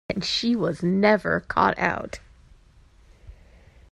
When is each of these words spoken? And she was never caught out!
And 0.09 0.25
she 0.25 0.55
was 0.55 0.81
never 0.81 1.41
caught 1.41 1.77
out! 1.77 2.17